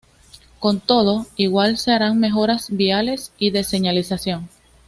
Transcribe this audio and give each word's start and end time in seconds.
Con 0.57 0.79
todo, 0.79 1.27
igual 1.35 1.77
se 1.77 1.91
harán 1.91 2.19
mejoras 2.19 2.71
viales 2.75 3.31
y 3.37 3.51
de 3.51 3.63
señalización. 3.63 4.49